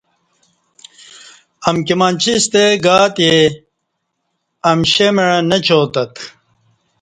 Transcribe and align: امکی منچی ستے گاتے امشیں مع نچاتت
امکی 1.67 1.95
منچی 1.99 2.33
ستے 2.43 2.65
گاتے 2.83 3.31
امشیں 4.69 5.11
مع 5.15 5.27
نچاتت 5.49 6.13